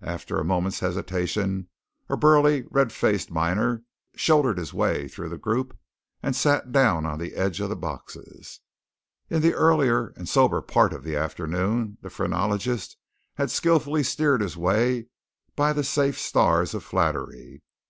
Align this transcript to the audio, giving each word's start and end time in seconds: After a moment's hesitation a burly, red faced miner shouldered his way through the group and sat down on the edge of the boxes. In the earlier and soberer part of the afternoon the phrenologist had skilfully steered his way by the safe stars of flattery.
After 0.00 0.38
a 0.38 0.42
moment's 0.42 0.80
hesitation 0.80 1.68
a 2.08 2.16
burly, 2.16 2.64
red 2.70 2.92
faced 2.94 3.30
miner 3.30 3.82
shouldered 4.14 4.56
his 4.56 4.72
way 4.72 5.06
through 5.06 5.28
the 5.28 5.36
group 5.36 5.76
and 6.22 6.34
sat 6.34 6.72
down 6.72 7.04
on 7.04 7.18
the 7.18 7.34
edge 7.34 7.60
of 7.60 7.68
the 7.68 7.76
boxes. 7.76 8.60
In 9.28 9.42
the 9.42 9.52
earlier 9.52 10.14
and 10.16 10.26
soberer 10.26 10.62
part 10.62 10.94
of 10.94 11.04
the 11.04 11.14
afternoon 11.14 11.98
the 12.00 12.08
phrenologist 12.08 12.96
had 13.34 13.50
skilfully 13.50 14.02
steered 14.02 14.40
his 14.40 14.56
way 14.56 15.08
by 15.56 15.74
the 15.74 15.84
safe 15.84 16.18
stars 16.18 16.72
of 16.72 16.82
flattery. 16.82 17.62